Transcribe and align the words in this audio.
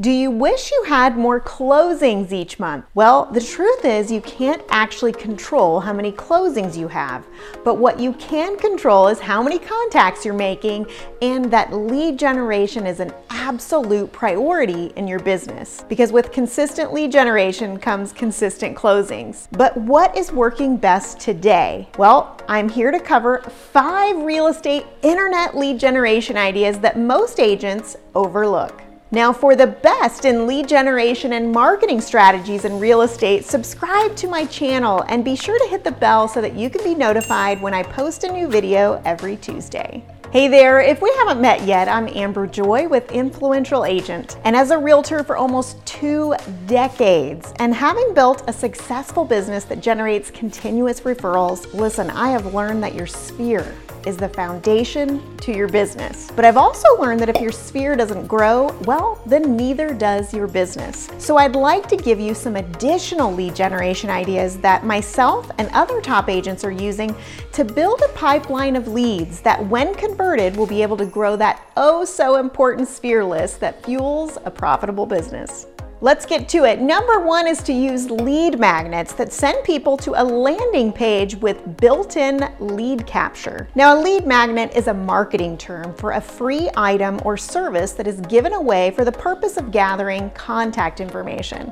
Do 0.00 0.10
you 0.10 0.30
wish 0.30 0.70
you 0.70 0.84
had 0.84 1.18
more 1.18 1.38
closings 1.42 2.32
each 2.32 2.58
month? 2.58 2.86
Well, 2.94 3.26
the 3.26 3.40
truth 3.40 3.84
is 3.84 4.10
you 4.10 4.22
can't 4.22 4.62
actually 4.70 5.12
control 5.12 5.78
how 5.78 5.92
many 5.92 6.10
closings 6.10 6.74
you 6.74 6.88
have, 6.88 7.26
but 7.66 7.74
what 7.74 8.00
you 8.00 8.14
can 8.14 8.56
control 8.56 9.08
is 9.08 9.20
how 9.20 9.42
many 9.42 9.58
contacts 9.58 10.24
you're 10.24 10.32
making 10.32 10.86
and 11.20 11.50
that 11.50 11.74
lead 11.74 12.18
generation 12.18 12.86
is 12.86 13.00
an 13.00 13.12
absolute 13.28 14.10
priority 14.10 14.86
in 14.96 15.06
your 15.06 15.18
business 15.18 15.84
because 15.86 16.12
with 16.12 16.32
consistent 16.32 16.94
lead 16.94 17.12
generation 17.12 17.78
comes 17.78 18.10
consistent 18.10 18.74
closings. 18.74 19.48
But 19.52 19.76
what 19.76 20.16
is 20.16 20.32
working 20.32 20.78
best 20.78 21.20
today? 21.20 21.90
Well, 21.98 22.40
I'm 22.48 22.70
here 22.70 22.90
to 22.90 23.00
cover 23.00 23.42
five 23.42 24.16
real 24.16 24.46
estate 24.46 24.86
internet 25.02 25.58
lead 25.58 25.78
generation 25.78 26.38
ideas 26.38 26.78
that 26.78 26.98
most 26.98 27.38
agents 27.38 27.98
overlook. 28.14 28.82
Now, 29.12 29.32
for 29.32 29.56
the 29.56 29.66
best 29.66 30.24
in 30.24 30.46
lead 30.46 30.68
generation 30.68 31.32
and 31.32 31.50
marketing 31.50 32.00
strategies 32.00 32.64
in 32.64 32.78
real 32.78 33.02
estate, 33.02 33.44
subscribe 33.44 34.14
to 34.14 34.28
my 34.28 34.44
channel 34.44 35.04
and 35.08 35.24
be 35.24 35.34
sure 35.34 35.58
to 35.58 35.66
hit 35.68 35.82
the 35.82 35.90
bell 35.90 36.28
so 36.28 36.40
that 36.40 36.54
you 36.54 36.70
can 36.70 36.84
be 36.84 36.94
notified 36.94 37.60
when 37.60 37.74
I 37.74 37.82
post 37.82 38.22
a 38.22 38.30
new 38.30 38.46
video 38.46 39.02
every 39.04 39.36
Tuesday. 39.36 40.04
Hey 40.30 40.46
there, 40.46 40.80
if 40.80 41.02
we 41.02 41.12
haven't 41.18 41.40
met 41.40 41.62
yet, 41.62 41.88
I'm 41.88 42.06
Amber 42.06 42.46
Joy 42.46 42.86
with 42.86 43.10
Influential 43.10 43.84
Agent. 43.84 44.38
And 44.44 44.54
as 44.54 44.70
a 44.70 44.78
realtor 44.78 45.24
for 45.24 45.36
almost 45.36 45.84
two 45.84 46.36
decades, 46.66 47.52
and 47.58 47.74
having 47.74 48.14
built 48.14 48.44
a 48.46 48.52
successful 48.52 49.24
business 49.24 49.64
that 49.64 49.80
generates 49.80 50.30
continuous 50.30 51.00
referrals, 51.00 51.74
listen, 51.74 52.10
I 52.10 52.28
have 52.28 52.54
learned 52.54 52.84
that 52.84 52.94
your 52.94 53.08
sphere 53.08 53.74
is 54.06 54.16
the 54.16 54.28
foundation 54.28 55.36
to 55.38 55.52
your 55.56 55.68
business. 55.68 56.30
But 56.34 56.44
I've 56.44 56.56
also 56.56 56.88
learned 57.00 57.20
that 57.20 57.28
if 57.28 57.40
your 57.40 57.52
sphere 57.52 57.96
doesn't 57.96 58.26
grow, 58.26 58.76
well, 58.84 59.20
then 59.26 59.56
neither 59.56 59.92
does 59.94 60.32
your 60.34 60.46
business. 60.46 61.08
So 61.18 61.36
I'd 61.36 61.56
like 61.56 61.88
to 61.88 61.96
give 61.96 62.20
you 62.20 62.34
some 62.34 62.56
additional 62.56 63.32
lead 63.32 63.54
generation 63.54 64.10
ideas 64.10 64.58
that 64.58 64.84
myself 64.84 65.50
and 65.58 65.68
other 65.72 66.00
top 66.00 66.28
agents 66.28 66.64
are 66.64 66.70
using 66.70 67.14
to 67.52 67.64
build 67.64 68.00
a 68.02 68.08
pipeline 68.12 68.76
of 68.76 68.88
leads 68.88 69.40
that, 69.40 69.64
when 69.66 69.94
converted, 69.94 70.56
will 70.56 70.66
be 70.66 70.82
able 70.82 70.96
to 70.96 71.06
grow 71.06 71.36
that 71.36 71.62
oh 71.76 72.04
so 72.04 72.36
important 72.36 72.88
sphere 72.88 73.24
list 73.24 73.60
that 73.60 73.84
fuels 73.84 74.38
a 74.44 74.50
profitable 74.50 75.06
business. 75.06 75.66
Let's 76.02 76.24
get 76.24 76.48
to 76.48 76.64
it. 76.64 76.80
Number 76.80 77.20
one 77.20 77.46
is 77.46 77.62
to 77.64 77.74
use 77.74 78.10
lead 78.10 78.58
magnets 78.58 79.12
that 79.12 79.34
send 79.34 79.62
people 79.64 79.98
to 79.98 80.18
a 80.18 80.24
landing 80.24 80.94
page 80.94 81.34
with 81.36 81.76
built-in 81.76 82.50
lead 82.58 83.06
capture. 83.06 83.68
Now, 83.74 83.94
a 83.94 84.00
lead 84.00 84.26
magnet 84.26 84.72
is 84.74 84.86
a 84.86 84.94
marketing 84.94 85.58
term 85.58 85.94
for 85.94 86.12
a 86.12 86.20
free 86.20 86.70
item 86.74 87.20
or 87.22 87.36
service 87.36 87.92
that 87.92 88.06
is 88.06 88.18
given 88.22 88.54
away 88.54 88.92
for 88.92 89.04
the 89.04 89.12
purpose 89.12 89.58
of 89.58 89.70
gathering 89.70 90.30
contact 90.30 91.00
information. 91.00 91.70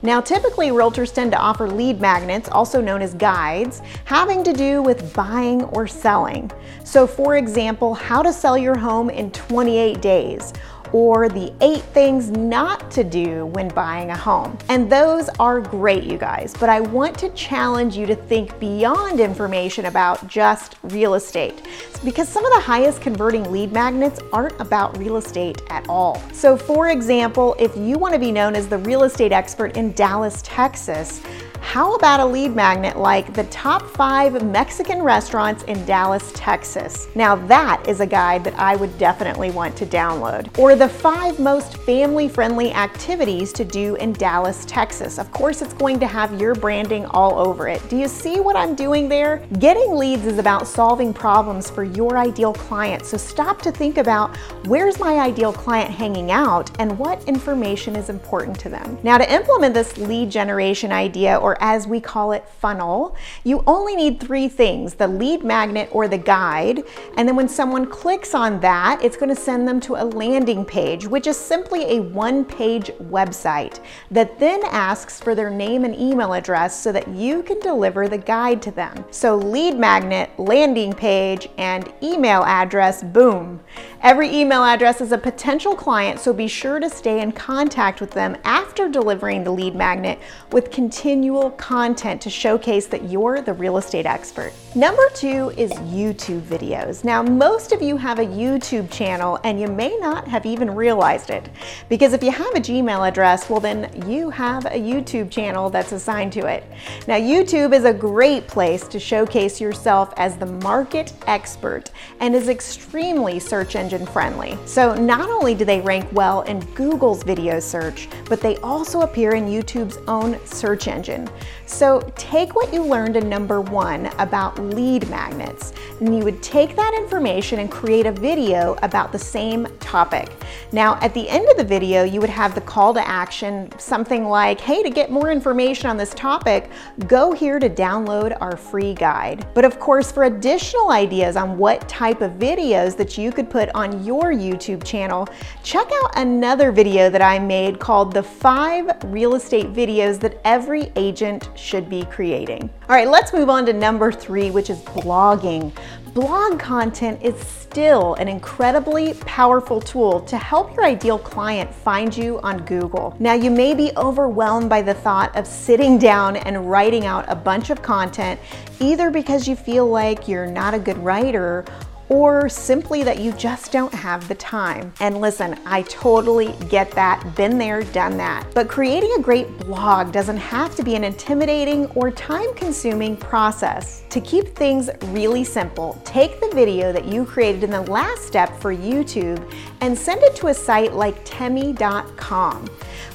Now, 0.00 0.22
typically 0.22 0.68
realtors 0.68 1.12
tend 1.12 1.32
to 1.32 1.38
offer 1.38 1.68
lead 1.68 2.00
magnets, 2.00 2.48
also 2.48 2.80
known 2.80 3.02
as 3.02 3.12
guides, 3.12 3.82
having 4.06 4.42
to 4.44 4.54
do 4.54 4.80
with 4.80 5.12
buying 5.12 5.64
or 5.64 5.86
selling. 5.86 6.50
So 6.82 7.06
for 7.06 7.36
example, 7.36 7.92
how 7.92 8.22
to 8.22 8.32
sell 8.32 8.56
your 8.56 8.78
home 8.78 9.10
in 9.10 9.30
28 9.32 10.00
days, 10.00 10.54
or 10.92 11.28
the 11.28 11.52
eight 11.60 11.82
things 11.82 12.30
not 12.30 12.90
to 12.92 13.04
do 13.04 13.46
when 13.46 13.68
buying 13.68 14.10
a 14.10 14.16
home. 14.16 14.56
And 14.68 14.90
those 14.90 15.28
are 15.40 15.60
great, 15.60 16.04
you 16.04 16.18
guys, 16.18 16.54
but 16.58 16.68
I 16.68 16.80
want 16.80 17.18
to 17.18 17.28
challenge 17.30 17.96
you 17.96 18.06
to 18.06 18.14
think 18.14 18.58
beyond 18.58 19.20
information 19.20 19.86
about 19.86 20.26
just 20.26 20.76
real 20.82 21.14
estate 21.14 21.66
because 22.04 22.28
some 22.28 22.44
of 22.44 22.52
the 22.52 22.60
highest 22.60 23.00
converting 23.00 23.50
lead 23.50 23.72
magnets 23.72 24.20
aren't 24.32 24.58
about 24.60 24.96
real 24.98 25.16
estate 25.16 25.60
at 25.70 25.88
all. 25.88 26.22
So 26.32 26.56
for 26.56 26.90
example, 26.90 27.56
if 27.58 27.76
you 27.76 27.98
want 27.98 28.14
to 28.14 28.20
be 28.20 28.32
known 28.32 28.54
as 28.54 28.68
the 28.68 28.78
real 28.78 29.04
estate 29.04 29.32
expert 29.32 29.76
in 29.76 29.92
Dallas, 29.92 30.42
Texas, 30.42 31.22
how 31.66 31.96
about 31.96 32.20
a 32.20 32.24
lead 32.24 32.54
magnet 32.54 32.96
like 32.96 33.34
the 33.34 33.42
top 33.44 33.82
five 33.82 34.40
Mexican 34.44 35.02
restaurants 35.02 35.64
in 35.64 35.84
Dallas, 35.84 36.30
Texas? 36.32 37.08
Now 37.16 37.34
that 37.48 37.82
is 37.88 37.98
a 37.98 38.06
guide 38.06 38.44
that 38.44 38.56
I 38.56 38.76
would 38.76 38.96
definitely 38.98 39.50
want 39.50 39.76
to 39.78 39.84
download. 39.84 40.56
Or 40.60 40.76
the 40.76 40.88
five 40.88 41.40
most 41.40 41.78
family-friendly 41.78 42.72
activities 42.72 43.52
to 43.54 43.64
do 43.64 43.96
in 43.96 44.12
Dallas, 44.12 44.64
Texas. 44.66 45.18
Of 45.18 45.32
course, 45.32 45.60
it's 45.60 45.74
going 45.74 45.98
to 45.98 46.06
have 46.06 46.40
your 46.40 46.54
branding 46.54 47.04
all 47.06 47.36
over 47.36 47.66
it. 47.66 47.86
Do 47.88 47.96
you 47.96 48.06
see 48.06 48.38
what 48.38 48.54
I'm 48.54 48.76
doing 48.76 49.08
there? 49.08 49.44
Getting 49.58 49.96
leads 49.96 50.24
is 50.24 50.38
about 50.38 50.68
solving 50.68 51.12
problems 51.12 51.68
for 51.68 51.82
your 51.82 52.16
ideal 52.16 52.52
client. 52.52 53.04
So 53.04 53.16
stop 53.16 53.60
to 53.62 53.72
think 53.72 53.98
about 53.98 54.36
where's 54.66 55.00
my 55.00 55.18
ideal 55.18 55.52
client 55.52 55.90
hanging 55.90 56.30
out 56.30 56.70
and 56.80 56.96
what 56.96 57.24
information 57.24 57.96
is 57.96 58.08
important 58.08 58.56
to 58.60 58.68
them. 58.68 58.98
Now 59.02 59.18
to 59.18 59.34
implement 59.34 59.74
this 59.74 59.98
lead 59.98 60.30
generation 60.30 60.92
idea 60.92 61.36
or 61.36 61.55
as 61.60 61.86
we 61.86 62.00
call 62.00 62.32
it, 62.32 62.48
funnel, 62.48 63.16
you 63.44 63.62
only 63.66 63.96
need 63.96 64.20
three 64.20 64.48
things, 64.48 64.94
the 64.94 65.08
lead 65.08 65.44
magnet 65.44 65.88
or 65.92 66.08
the 66.08 66.18
guide. 66.18 66.82
And 67.16 67.28
then 67.28 67.36
when 67.36 67.48
someone 67.48 67.86
clicks 67.86 68.34
on 68.34 68.60
that, 68.60 69.00
it's 69.02 69.16
gonna 69.16 69.36
send 69.36 69.66
them 69.66 69.80
to 69.80 69.96
a 69.96 70.04
landing 70.04 70.64
page, 70.64 71.06
which 71.06 71.26
is 71.26 71.36
simply 71.36 71.96
a 71.96 72.00
one 72.00 72.44
page 72.44 72.90
website 73.02 73.80
that 74.10 74.38
then 74.38 74.60
asks 74.66 75.20
for 75.20 75.34
their 75.34 75.50
name 75.50 75.84
and 75.84 75.94
email 75.94 76.34
address 76.34 76.78
so 76.78 76.92
that 76.92 77.08
you 77.08 77.42
can 77.42 77.60
deliver 77.60 78.08
the 78.08 78.18
guide 78.18 78.62
to 78.62 78.70
them. 78.70 79.04
So 79.10 79.36
lead 79.36 79.78
magnet, 79.78 80.30
landing 80.38 80.92
page, 80.92 81.48
and 81.58 81.92
email 82.02 82.42
address, 82.44 83.02
boom. 83.02 83.60
Every 84.02 84.34
email 84.34 84.62
address 84.62 85.00
is 85.00 85.12
a 85.12 85.18
potential 85.18 85.74
client, 85.74 86.20
so 86.20 86.32
be 86.32 86.48
sure 86.48 86.78
to 86.80 86.88
stay 86.90 87.20
in 87.20 87.32
contact 87.32 88.00
with 88.00 88.10
them 88.10 88.36
after 88.44 88.88
delivering 88.88 89.44
the 89.44 89.50
lead 89.50 89.74
magnet 89.74 90.18
with 90.52 90.70
continual 90.70 91.45
content 91.50 92.20
to 92.22 92.30
showcase 92.30 92.86
that 92.88 93.10
you're 93.10 93.40
the 93.40 93.52
real 93.52 93.78
estate 93.78 94.06
expert. 94.06 94.52
Number 94.76 95.08
two 95.14 95.54
is 95.56 95.72
YouTube 95.72 96.42
videos. 96.42 97.02
Now, 97.02 97.22
most 97.22 97.72
of 97.72 97.80
you 97.80 97.96
have 97.96 98.18
a 98.18 98.26
YouTube 98.26 98.90
channel 98.90 99.40
and 99.42 99.58
you 99.58 99.68
may 99.68 99.96
not 99.96 100.28
have 100.28 100.44
even 100.44 100.70
realized 100.70 101.30
it 101.30 101.48
because 101.88 102.12
if 102.12 102.22
you 102.22 102.30
have 102.30 102.54
a 102.54 102.60
Gmail 102.60 103.08
address, 103.08 103.48
well, 103.48 103.58
then 103.58 103.90
you 104.06 104.28
have 104.28 104.66
a 104.66 104.78
YouTube 104.78 105.30
channel 105.30 105.70
that's 105.70 105.92
assigned 105.92 106.30
to 106.34 106.44
it. 106.44 106.62
Now, 107.08 107.16
YouTube 107.16 107.72
is 107.72 107.84
a 107.84 107.94
great 107.94 108.48
place 108.48 108.86
to 108.88 109.00
showcase 109.00 109.62
yourself 109.62 110.12
as 110.18 110.36
the 110.36 110.44
market 110.44 111.14
expert 111.26 111.90
and 112.20 112.34
is 112.34 112.50
extremely 112.50 113.38
search 113.38 113.76
engine 113.76 114.04
friendly. 114.04 114.58
So, 114.66 114.94
not 114.94 115.30
only 115.30 115.54
do 115.54 115.64
they 115.64 115.80
rank 115.80 116.06
well 116.12 116.42
in 116.42 116.60
Google's 116.74 117.22
video 117.22 117.60
search, 117.60 118.10
but 118.26 118.42
they 118.42 118.58
also 118.58 119.00
appear 119.00 119.36
in 119.36 119.46
YouTube's 119.46 119.96
own 120.06 120.38
search 120.44 120.86
engine. 120.86 121.30
So 121.66 122.00
take 122.14 122.54
what 122.54 122.72
you 122.72 122.82
learned 122.82 123.16
in 123.16 123.28
number 123.28 123.60
one 123.60 124.06
about 124.18 124.56
lead 124.70 125.08
magnets, 125.08 125.72
and 126.00 126.16
you 126.16 126.24
would 126.24 126.42
take 126.42 126.76
that 126.76 126.94
information 126.96 127.58
and 127.60 127.70
create 127.70 128.06
a 128.06 128.12
video 128.12 128.76
about 128.82 129.12
the 129.12 129.18
same 129.18 129.66
topic. 129.80 130.30
Now, 130.72 130.98
at 131.00 131.14
the 131.14 131.28
end 131.28 131.48
of 131.50 131.56
the 131.56 131.64
video, 131.64 132.02
you 132.02 132.20
would 132.20 132.30
have 132.30 132.54
the 132.54 132.60
call 132.60 132.92
to 132.94 133.06
action, 133.06 133.70
something 133.78 134.26
like, 134.26 134.60
hey, 134.60 134.82
to 134.82 134.90
get 134.90 135.10
more 135.10 135.30
information 135.30 135.88
on 135.88 135.96
this 135.96 136.10
topic, 136.14 136.70
go 137.06 137.32
here 137.32 137.58
to 137.58 137.68
download 137.68 138.36
our 138.40 138.56
free 138.56 138.94
guide. 138.94 139.46
But 139.54 139.64
of 139.64 139.78
course, 139.78 140.10
for 140.10 140.24
additional 140.24 140.90
ideas 140.90 141.36
on 141.36 141.58
what 141.58 141.88
type 141.88 142.20
of 142.20 142.32
videos 142.32 142.96
that 142.96 143.16
you 143.16 143.32
could 143.32 143.48
put 143.48 143.68
on 143.74 144.04
your 144.04 144.32
YouTube 144.32 144.84
channel, 144.84 145.28
check 145.62 145.86
out 146.02 146.18
another 146.18 146.72
video 146.72 147.08
that 147.10 147.22
I 147.22 147.38
made 147.38 147.78
called 147.78 148.12
the 148.12 148.22
five 148.22 148.90
real 149.04 149.34
estate 149.34 149.72
videos 149.72 150.18
that 150.20 150.40
every 150.44 150.92
agent 150.96 151.48
should 151.54 151.88
be 151.88 152.04
creating. 152.04 152.68
All 152.88 152.96
right, 152.96 153.08
let's 153.08 153.32
move 153.32 153.50
on 153.50 153.66
to 153.66 153.72
number 153.72 154.12
three, 154.12 154.50
which 154.56 154.70
is 154.70 154.78
blogging. 154.78 155.70
Blog 156.14 156.58
content 156.58 157.22
is 157.22 157.38
still 157.38 158.14
an 158.14 158.26
incredibly 158.26 159.12
powerful 159.12 159.82
tool 159.82 160.22
to 160.22 160.38
help 160.38 160.74
your 160.74 160.86
ideal 160.86 161.18
client 161.18 161.70
find 161.74 162.16
you 162.16 162.40
on 162.40 162.64
Google. 162.64 163.14
Now, 163.18 163.34
you 163.34 163.50
may 163.50 163.74
be 163.74 163.92
overwhelmed 163.98 164.70
by 164.70 164.80
the 164.80 164.94
thought 164.94 165.36
of 165.36 165.46
sitting 165.46 165.98
down 166.10 166.36
and 166.36 166.70
writing 166.70 167.04
out 167.04 167.26
a 167.28 167.36
bunch 167.36 167.68
of 167.68 167.82
content, 167.82 168.40
either 168.80 169.10
because 169.10 169.46
you 169.46 169.54
feel 169.56 169.86
like 169.86 170.26
you're 170.26 170.46
not 170.46 170.72
a 170.72 170.78
good 170.78 170.96
writer 170.96 171.66
or 172.08 172.48
simply 172.48 173.02
that 173.02 173.18
you 173.18 173.32
just 173.32 173.72
don't 173.72 173.92
have 173.92 174.26
the 174.28 174.34
time. 174.34 174.92
And 175.00 175.20
listen, 175.20 175.58
I 175.66 175.82
totally 175.82 176.54
get 176.68 176.90
that, 176.92 177.34
been 177.34 177.58
there, 177.58 177.82
done 177.82 178.16
that. 178.18 178.46
But 178.54 178.68
creating 178.68 179.12
a 179.18 179.22
great 179.22 179.58
blog 179.58 180.12
doesn't 180.12 180.36
have 180.36 180.74
to 180.76 180.82
be 180.82 180.94
an 180.94 181.04
intimidating 181.04 181.86
or 181.90 182.10
time 182.10 182.54
consuming 182.54 183.16
process. 183.16 184.04
To 184.10 184.20
keep 184.20 184.54
things 184.54 184.88
really 185.06 185.44
simple, 185.44 186.00
take 186.04 186.40
the 186.40 186.50
video 186.54 186.92
that 186.92 187.04
you 187.06 187.24
created 187.24 187.64
in 187.64 187.70
the 187.70 187.82
last 187.82 188.22
step 188.22 188.58
for 188.60 188.74
YouTube 188.74 189.52
and 189.80 189.96
send 189.96 190.22
it 190.22 190.36
to 190.36 190.48
a 190.48 190.54
site 190.54 190.94
like 190.94 191.16
temi.com. 191.24 192.68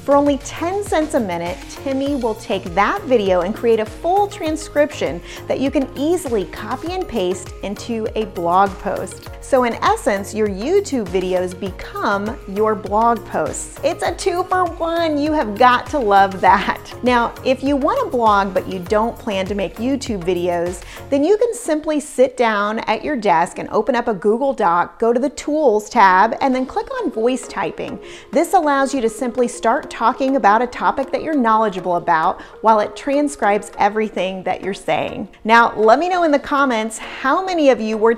For 0.03 0.15
only 0.15 0.39
10 0.39 0.83
cents 0.83 1.13
a 1.13 1.19
minute, 1.19 1.57
Temi 1.69 2.15
will 2.15 2.33
take 2.35 2.63
that 2.73 3.03
video 3.03 3.41
and 3.41 3.53
create 3.53 3.79
a 3.79 3.85
full 3.85 4.27
transcription 4.27 5.21
that 5.47 5.59
you 5.59 5.69
can 5.69 5.87
easily 5.95 6.45
copy 6.45 6.91
and 6.91 7.07
paste 7.07 7.53
into 7.61 8.07
a 8.15 8.25
blog 8.25 8.71
post. 8.81 9.29
So 9.41 9.63
in 9.63 9.73
essence, 9.75 10.33
your 10.33 10.47
YouTube 10.47 11.07
videos 11.07 11.57
become 11.57 12.37
your 12.47 12.75
blog 12.75 13.23
posts. 13.25 13.79
It's 13.83 14.03
a 14.03 14.15
two 14.15 14.43
for 14.43 14.65
one. 14.65 15.17
You 15.17 15.33
have 15.33 15.57
got 15.57 15.87
to 15.87 15.99
love 15.99 16.41
that. 16.41 16.79
Now, 17.03 17.33
if 17.45 17.63
you 17.63 17.75
want 17.75 17.99
to 17.99 18.09
blog 18.09 18.53
but 18.53 18.67
you 18.67 18.79
don't 18.79 19.17
plan 19.17 19.45
to 19.47 19.55
make 19.55 19.75
YouTube 19.75 20.23
videos, 20.23 20.83
then 21.09 21.23
you 21.23 21.37
can 21.37 21.53
simply 21.53 21.99
sit 21.99 22.37
down 22.37 22.79
at 22.79 23.03
your 23.03 23.15
desk 23.15 23.59
and 23.59 23.69
open 23.69 23.95
up 23.95 24.07
a 24.07 24.13
Google 24.13 24.53
Doc, 24.53 24.99
go 24.99 25.11
to 25.11 25.19
the 25.19 25.29
Tools 25.29 25.89
tab, 25.89 26.35
and 26.41 26.53
then 26.53 26.65
click 26.65 26.87
on 27.01 27.11
Voice 27.11 27.47
Typing. 27.47 27.99
This 28.31 28.53
allows 28.53 28.93
you 28.93 29.01
to 29.01 29.09
simply 29.09 29.47
start 29.47 29.89
talking 29.89 30.35
about 30.35 30.61
a 30.61 30.67
topic 30.67 31.11
that 31.11 31.23
you're 31.23 31.35
knowledgeable 31.35 31.97
about 31.97 32.41
while 32.61 32.79
it 32.79 32.95
transcribes 32.95 33.71
everything 33.77 34.43
that 34.43 34.63
you're 34.63 34.73
saying. 34.73 35.27
Now, 35.43 35.75
let 35.75 35.99
me 35.99 36.09
know 36.09 36.23
in 36.23 36.31
the 36.31 36.39
comments 36.39 36.97
how 36.97 37.43
many 37.43 37.69
of 37.69 37.81
you 37.81 37.97
were 37.97 38.15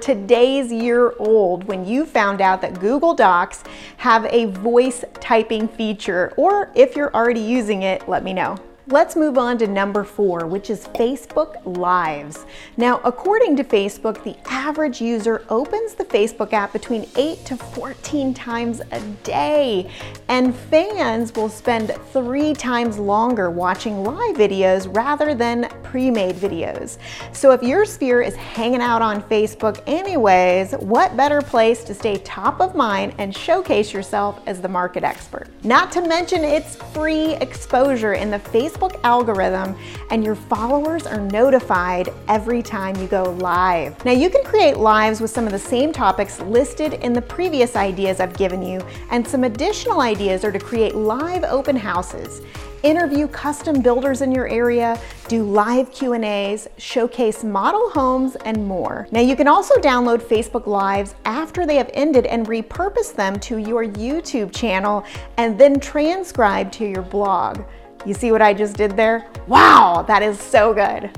today's 0.54 0.72
year 0.72 1.16
old 1.18 1.64
when 1.64 1.84
you 1.84 2.06
found 2.06 2.40
out 2.40 2.62
that 2.62 2.80
Google 2.80 3.16
Docs 3.16 3.64
have 3.98 4.26
a 4.26 4.46
voice 4.46 5.04
typing 5.16 5.68
feature, 5.68 6.32
or 6.38 6.72
if 6.76 6.96
you're 6.96 7.14
already 7.16 7.40
using 7.40 7.82
it, 7.82 8.08
let 8.08 8.24
me 8.24 8.34
know. 8.34 8.58
Let's 8.88 9.16
move 9.16 9.38
on 9.38 9.58
to 9.60 9.68
number 9.68 10.04
four, 10.04 10.46
which 10.46 10.70
is 10.70 10.88
Facebook 10.88 11.78
Lives. 11.78 12.46
Now, 12.76 13.00
according 13.06 13.56
to 13.56 13.64
Facebook, 13.64 14.22
the 14.26 14.36
average 14.52 15.00
user 15.00 15.46
opens 15.48 15.94
the 15.94 16.04
Facebook 16.04 16.52
app 16.52 16.74
between 16.74 17.08
8 17.16 17.46
to 17.46 17.56
14 17.56 18.34
times 18.34 18.82
a 18.92 19.00
day, 19.24 19.90
and 20.28 20.54
fans 20.54 21.34
will 21.34 21.48
spend 21.48 21.96
three 22.12 22.54
times 22.54 23.00
longer 23.00 23.50
watching 23.50 24.04
live 24.04 24.36
videos 24.36 24.94
rather 24.94 25.34
than 25.34 25.70
pre-made 25.84 26.36
videos. 26.36 26.98
So 27.32 27.52
if 27.52 27.64
your 27.64 27.86
sphere 27.86 28.22
is 28.22 28.36
hanging 28.36 28.82
out 28.82 29.02
on 29.02 29.24
Facebook 29.24 29.82
anyways, 29.88 30.74
what 30.74 31.16
better 31.16 31.42
place 31.42 31.86
to 31.86 31.94
stay 31.94 32.18
top 32.18 32.60
of 32.60 32.76
mind 32.76 33.14
and 33.18 33.34
showcase 33.34 33.94
yourself 33.94 34.42
as 34.46 34.60
the 34.60 34.68
market 34.68 35.06
expert? 35.06 35.48
Not 35.64 35.90
to 35.94 36.02
mention 36.02 36.44
it's 36.44 36.76
free 36.76 37.36
exposure 37.36 38.16
in 38.16 38.30
the 38.30 38.40
Facebook 38.40 38.73
Facebook 38.74 39.00
algorithm 39.04 39.76
and 40.10 40.24
your 40.24 40.36
followers 40.36 41.06
are 41.06 41.20
notified 41.20 42.10
every 42.28 42.62
time 42.62 42.96
you 42.98 43.08
go 43.08 43.24
live. 43.40 44.04
Now 44.04 44.12
you 44.12 44.30
can 44.30 44.44
create 44.44 44.78
lives 44.78 45.22
with 45.22 45.30
some 45.30 45.46
of 45.46 45.52
the 45.52 45.60
same 45.60 45.94
topics 45.94 46.40
listed 46.42 46.94
in 46.96 47.14
the 47.14 47.22
previous 47.22 47.76
ideas 47.76 48.20
I've 48.20 48.36
given 48.36 48.64
you 48.64 48.82
and 49.12 49.28
some 49.28 49.44
additional 49.44 50.02
ideas 50.02 50.44
are 50.44 50.52
to 50.52 50.60
create 50.60 50.96
live 50.96 51.44
open 51.44 51.76
houses 51.76 52.42
interview 52.84 53.30
custom 53.30 53.82
builders 53.82 54.22
in 54.22 54.32
your 54.32 54.48
area, 54.50 55.00
do 55.30 55.44
live 55.44 55.90
Q&As, 55.92 56.68
showcase 56.78 57.42
model 57.44 57.90
homes, 57.92 58.36
and 58.44 58.68
more. 58.68 59.08
Now 59.10 59.22
you 59.22 59.38
can 59.38 59.48
also 59.48 59.76
download 59.76 60.22
Facebook 60.22 60.68
Lives 60.68 61.16
after 61.24 61.66
they 61.66 61.78
have 61.78 61.90
ended 61.94 62.26
and 62.26 62.46
repurpose 62.46 63.16
them 63.16 63.40
to 63.40 63.58
your 63.58 63.86
YouTube 63.86 64.54
channel 64.54 65.06
and 65.38 65.58
then 65.58 65.80
transcribe 65.80 66.74
to 66.74 66.86
your 66.86 67.02
blog. 67.02 67.64
You 68.06 68.14
see 68.14 68.32
what 68.32 68.42
I 68.42 68.54
just 68.54 68.76
did 68.76 68.98
there? 68.98 69.26
Wow, 69.48 70.04
that 70.08 70.22
is 70.22 70.38
so 70.38 70.74
good. 70.74 71.10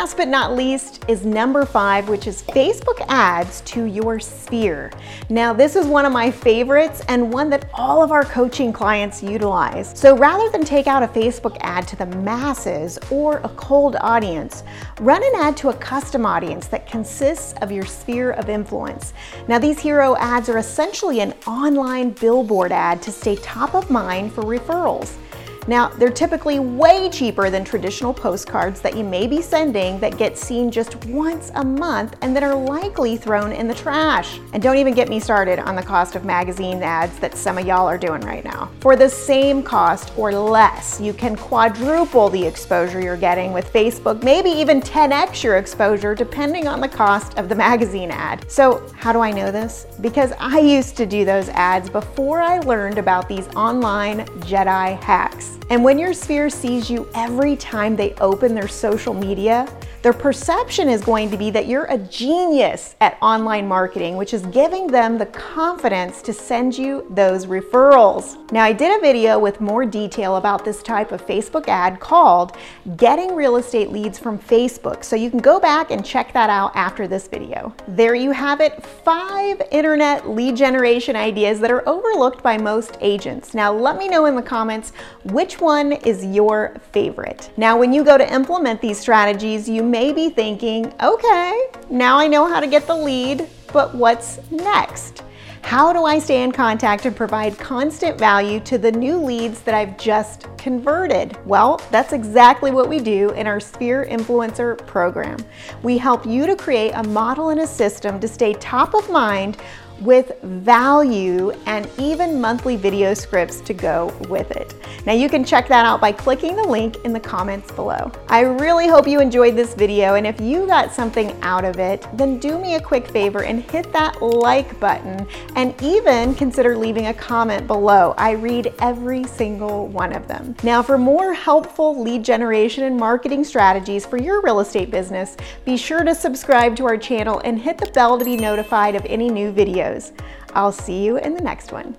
Last 0.00 0.16
but 0.16 0.28
not 0.28 0.56
least 0.56 1.04
is 1.08 1.26
number 1.26 1.66
five, 1.66 2.08
which 2.08 2.26
is 2.26 2.42
Facebook 2.44 3.04
ads 3.08 3.60
to 3.72 3.84
your 3.84 4.18
sphere. 4.18 4.90
Now, 5.28 5.52
this 5.52 5.76
is 5.76 5.86
one 5.86 6.06
of 6.06 6.12
my 6.12 6.30
favorites 6.30 7.02
and 7.08 7.30
one 7.30 7.50
that 7.50 7.68
all 7.74 8.02
of 8.02 8.10
our 8.10 8.24
coaching 8.24 8.72
clients 8.72 9.22
utilize. 9.22 9.92
So 9.94 10.16
rather 10.16 10.48
than 10.48 10.64
take 10.64 10.86
out 10.86 11.02
a 11.02 11.06
Facebook 11.06 11.58
ad 11.60 11.86
to 11.86 11.96
the 11.96 12.06
masses 12.06 12.98
or 13.10 13.40
a 13.44 13.50
cold 13.50 13.96
audience, 14.00 14.62
run 15.00 15.22
an 15.22 15.32
ad 15.34 15.58
to 15.58 15.68
a 15.68 15.74
custom 15.74 16.24
audience 16.24 16.66
that 16.68 16.86
consists 16.86 17.52
of 17.60 17.70
your 17.70 17.84
sphere 17.84 18.30
of 18.30 18.48
influence. 18.48 19.12
Now, 19.48 19.58
these 19.58 19.78
hero 19.78 20.16
ads 20.16 20.48
are 20.48 20.56
essentially 20.56 21.20
an 21.20 21.34
online 21.46 22.12
billboard 22.12 22.72
ad 22.72 23.02
to 23.02 23.12
stay 23.12 23.36
top 23.36 23.74
of 23.74 23.90
mind 23.90 24.32
for 24.32 24.44
referrals. 24.44 25.18
Now, 25.66 25.88
they're 25.88 26.10
typically 26.10 26.58
way 26.58 27.10
cheaper 27.10 27.50
than 27.50 27.64
traditional 27.64 28.12
postcards 28.12 28.80
that 28.80 28.96
you 28.96 29.04
may 29.04 29.26
be 29.26 29.42
sending 29.42 30.00
that 30.00 30.16
get 30.18 30.38
seen 30.38 30.70
just 30.70 31.04
once 31.06 31.50
a 31.54 31.64
month 31.64 32.16
and 32.22 32.34
that 32.34 32.42
are 32.42 32.54
likely 32.54 33.16
thrown 33.16 33.52
in 33.52 33.68
the 33.68 33.74
trash. 33.74 34.40
And 34.52 34.62
don't 34.62 34.76
even 34.76 34.94
get 34.94 35.08
me 35.08 35.20
started 35.20 35.58
on 35.58 35.76
the 35.76 35.82
cost 35.82 36.16
of 36.16 36.24
magazine 36.24 36.82
ads 36.82 37.18
that 37.20 37.36
some 37.36 37.58
of 37.58 37.66
y'all 37.66 37.86
are 37.86 37.98
doing 37.98 38.20
right 38.22 38.44
now. 38.44 38.70
For 38.80 38.96
the 38.96 39.08
same 39.08 39.62
cost 39.62 40.12
or 40.16 40.32
less, 40.32 41.00
you 41.00 41.12
can 41.12 41.36
quadruple 41.36 42.28
the 42.28 42.44
exposure 42.44 43.00
you're 43.00 43.16
getting 43.16 43.52
with 43.52 43.72
Facebook, 43.72 44.22
maybe 44.22 44.50
even 44.50 44.80
10x 44.80 45.42
your 45.42 45.56
exposure 45.56 46.14
depending 46.14 46.68
on 46.68 46.80
the 46.80 46.88
cost 46.88 47.36
of 47.38 47.48
the 47.48 47.54
magazine 47.54 48.10
ad. 48.10 48.50
So 48.50 48.86
how 48.96 49.12
do 49.12 49.20
I 49.20 49.30
know 49.30 49.50
this? 49.50 49.86
Because 50.00 50.32
I 50.38 50.58
used 50.58 50.96
to 50.96 51.06
do 51.06 51.24
those 51.24 51.48
ads 51.50 51.90
before 51.90 52.40
I 52.40 52.58
learned 52.60 52.98
about 52.98 53.28
these 53.28 53.46
online 53.54 54.26
Jedi 54.40 55.02
hacks. 55.02 55.49
And 55.70 55.84
when 55.84 55.98
your 55.98 56.12
sphere 56.12 56.50
sees 56.50 56.90
you 56.90 57.08
every 57.14 57.56
time 57.56 57.96
they 57.96 58.14
open 58.14 58.54
their 58.54 58.68
social 58.68 59.14
media, 59.14 59.68
their 60.02 60.12
perception 60.14 60.88
is 60.88 61.02
going 61.02 61.30
to 61.30 61.36
be 61.36 61.50
that 61.50 61.66
you're 61.66 61.84
a 61.84 61.98
genius 61.98 62.96
at 63.00 63.18
online 63.20 63.68
marketing, 63.68 64.16
which 64.16 64.32
is 64.32 64.46
giving 64.46 64.86
them 64.86 65.18
the 65.18 65.26
confidence 65.26 66.22
to 66.22 66.32
send 66.32 66.76
you 66.76 67.06
those 67.10 67.44
referrals. 67.44 68.50
Now, 68.50 68.64
I 68.64 68.72
did 68.72 68.96
a 68.96 69.00
video 69.00 69.38
with 69.38 69.60
more 69.60 69.84
detail 69.84 70.36
about 70.36 70.64
this 70.64 70.82
type 70.82 71.12
of 71.12 71.26
Facebook 71.26 71.68
ad 71.68 72.00
called 72.00 72.56
Getting 72.96 73.34
Real 73.34 73.56
Estate 73.56 73.90
Leads 73.90 74.18
from 74.18 74.38
Facebook. 74.38 75.04
So 75.04 75.16
you 75.16 75.28
can 75.28 75.38
go 75.38 75.60
back 75.60 75.90
and 75.90 76.04
check 76.04 76.32
that 76.32 76.48
out 76.48 76.72
after 76.74 77.06
this 77.06 77.28
video. 77.28 77.74
There 77.86 78.14
you 78.14 78.30
have 78.30 78.60
it, 78.60 78.82
five 78.82 79.60
internet 79.70 80.30
lead 80.30 80.56
generation 80.56 81.14
ideas 81.14 81.60
that 81.60 81.70
are 81.70 81.86
overlooked 81.86 82.42
by 82.42 82.56
most 82.56 82.96
agents. 83.02 83.52
Now, 83.52 83.70
let 83.70 83.98
me 83.98 84.08
know 84.08 84.24
in 84.24 84.34
the 84.34 84.42
comments 84.42 84.92
which 85.24 85.60
one 85.60 85.92
is 85.92 86.24
your 86.24 86.74
favorite. 86.92 87.50
Now, 87.58 87.78
when 87.78 87.92
you 87.92 88.02
go 88.02 88.16
to 88.16 88.34
implement 88.34 88.80
these 88.80 88.98
strategies, 88.98 89.68
you 89.68 89.89
may 89.90 90.12
be 90.12 90.30
thinking, 90.30 90.92
okay, 91.02 91.68
now 91.90 92.18
I 92.18 92.28
know 92.28 92.46
how 92.46 92.60
to 92.60 92.66
get 92.66 92.86
the 92.86 92.94
lead, 92.94 93.48
but 93.72 93.94
what's 93.94 94.38
next? 94.50 95.24
How 95.62 95.92
do 95.92 96.04
I 96.04 96.18
stay 96.18 96.42
in 96.42 96.52
contact 96.52 97.04
and 97.04 97.14
provide 97.14 97.58
constant 97.58 98.18
value 98.18 98.60
to 98.60 98.78
the 98.78 98.90
new 98.90 99.18
leads 99.18 99.60
that 99.62 99.74
I've 99.74 99.96
just 99.98 100.46
converted? 100.56 101.36
Well, 101.46 101.80
that's 101.90 102.12
exactly 102.12 102.70
what 102.70 102.88
we 102.88 102.98
do 102.98 103.30
in 103.32 103.46
our 103.46 103.60
Sphere 103.60 104.06
Influencer 104.10 104.84
program. 104.86 105.38
We 105.82 105.98
help 105.98 106.24
you 106.24 106.46
to 106.46 106.56
create 106.56 106.92
a 106.92 107.02
model 107.02 107.50
and 107.50 107.60
a 107.60 107.66
system 107.66 108.18
to 108.20 108.28
stay 108.28 108.54
top 108.54 108.94
of 108.94 109.08
mind 109.10 109.58
with 110.00 110.40
value 110.42 111.50
and 111.66 111.88
even 111.98 112.40
monthly 112.40 112.76
video 112.76 113.14
scripts 113.14 113.60
to 113.60 113.74
go 113.74 114.14
with 114.28 114.50
it. 114.50 114.74
Now 115.06 115.12
you 115.12 115.28
can 115.28 115.44
check 115.44 115.68
that 115.68 115.84
out 115.84 116.00
by 116.00 116.12
clicking 116.12 116.56
the 116.56 116.66
link 116.66 116.96
in 117.04 117.12
the 117.12 117.20
comments 117.20 117.70
below. 117.72 118.10
I 118.28 118.40
really 118.40 118.88
hope 118.88 119.06
you 119.06 119.20
enjoyed 119.20 119.56
this 119.56 119.74
video 119.74 120.14
and 120.14 120.26
if 120.26 120.40
you 120.40 120.66
got 120.66 120.92
something 120.92 121.36
out 121.42 121.64
of 121.64 121.78
it, 121.78 122.06
then 122.14 122.38
do 122.38 122.58
me 122.58 122.74
a 122.74 122.80
quick 122.80 123.08
favor 123.08 123.44
and 123.44 123.62
hit 123.62 123.92
that 123.92 124.20
like 124.22 124.78
button 124.80 125.26
and 125.56 125.74
even 125.82 126.34
consider 126.34 126.76
leaving 126.76 127.06
a 127.06 127.14
comment 127.14 127.66
below. 127.66 128.14
I 128.16 128.32
read 128.32 128.74
every 128.80 129.24
single 129.24 129.86
one 129.88 130.14
of 130.14 130.26
them. 130.28 130.54
Now 130.62 130.82
for 130.82 130.98
more 130.98 131.34
helpful 131.34 132.02
lead 132.02 132.24
generation 132.24 132.84
and 132.84 132.96
marketing 132.96 133.44
strategies 133.44 134.06
for 134.06 134.18
your 134.18 134.40
real 134.42 134.60
estate 134.60 134.90
business, 134.90 135.36
be 135.64 135.76
sure 135.76 136.04
to 136.04 136.14
subscribe 136.14 136.76
to 136.76 136.86
our 136.86 136.96
channel 136.96 137.40
and 137.44 137.58
hit 137.58 137.78
the 137.78 137.90
bell 137.92 138.18
to 138.18 138.24
be 138.24 138.36
notified 138.36 138.94
of 138.94 139.04
any 139.06 139.28
new 139.28 139.52
videos 139.52 139.89
videos. 139.90 140.12
I'll 140.54 140.72
see 140.72 141.04
you 141.04 141.18
in 141.18 141.34
the 141.34 141.42
next 141.42 141.72
one. 141.72 141.94